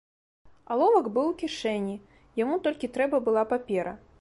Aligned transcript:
Аловак 0.75 1.09
быў 1.17 1.27
у 1.33 1.35
кішэні, 1.41 1.95
яму 2.43 2.59
толькі 2.69 2.91
трэба 2.97 3.17
была 3.29 3.43
папера. 3.53 3.99